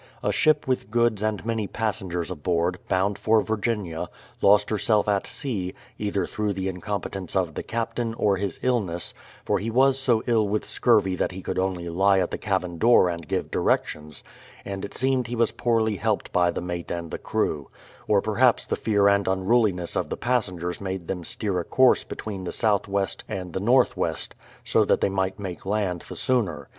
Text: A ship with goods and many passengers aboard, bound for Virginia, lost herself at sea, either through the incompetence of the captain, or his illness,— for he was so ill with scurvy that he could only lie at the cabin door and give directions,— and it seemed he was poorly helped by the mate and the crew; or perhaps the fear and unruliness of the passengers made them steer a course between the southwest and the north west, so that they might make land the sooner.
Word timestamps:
A 0.23 0.31
ship 0.31 0.67
with 0.67 0.89
goods 0.89 1.21
and 1.21 1.45
many 1.45 1.67
passengers 1.67 2.31
aboard, 2.31 2.79
bound 2.89 3.19
for 3.19 3.39
Virginia, 3.41 4.09
lost 4.41 4.71
herself 4.71 5.07
at 5.07 5.27
sea, 5.27 5.75
either 5.99 6.25
through 6.25 6.53
the 6.53 6.67
incompetence 6.67 7.35
of 7.35 7.53
the 7.53 7.61
captain, 7.61 8.15
or 8.15 8.35
his 8.37 8.59
illness,— 8.63 9.13
for 9.45 9.59
he 9.59 9.69
was 9.69 9.99
so 9.99 10.23
ill 10.25 10.47
with 10.47 10.65
scurvy 10.65 11.15
that 11.17 11.31
he 11.33 11.43
could 11.43 11.59
only 11.59 11.87
lie 11.87 12.17
at 12.17 12.31
the 12.31 12.39
cabin 12.39 12.79
door 12.79 13.09
and 13.09 13.27
give 13.27 13.51
directions,— 13.51 14.23
and 14.65 14.83
it 14.83 14.95
seemed 14.95 15.27
he 15.27 15.35
was 15.35 15.51
poorly 15.51 15.97
helped 15.97 16.31
by 16.33 16.49
the 16.49 16.61
mate 16.61 16.89
and 16.89 17.11
the 17.11 17.19
crew; 17.19 17.69
or 18.07 18.23
perhaps 18.23 18.65
the 18.65 18.75
fear 18.75 19.07
and 19.07 19.27
unruliness 19.27 19.95
of 19.95 20.09
the 20.09 20.17
passengers 20.17 20.81
made 20.81 21.07
them 21.07 21.23
steer 21.23 21.59
a 21.59 21.63
course 21.63 22.03
between 22.03 22.43
the 22.43 22.51
southwest 22.51 23.23
and 23.29 23.53
the 23.53 23.59
north 23.59 23.95
west, 23.95 24.33
so 24.65 24.83
that 24.83 24.99
they 24.99 25.09
might 25.09 25.37
make 25.37 25.63
land 25.63 26.03
the 26.09 26.15
sooner. 26.15 26.67